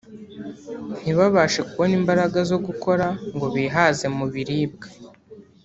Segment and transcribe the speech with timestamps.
[1.01, 4.87] ntibabashe kubona imbaraga zo gukora ngo bihaze mu biribwa